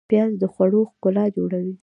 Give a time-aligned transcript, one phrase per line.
[0.09, 1.75] پیاز د خوړو ښکلا جوړوي